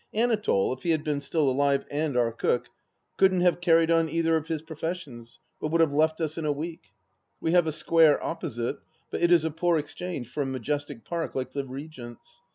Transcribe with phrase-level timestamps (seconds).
[0.15, 2.65] Anatole, if he had been still alive and our cook,
[3.17, 6.51] couldn't have carried on either of his professions, but would have left us in a
[6.51, 6.85] week....
[7.39, 8.77] We have a square opposite,
[9.11, 12.41] but it is a poor exchange for a majestic park like the Regent's.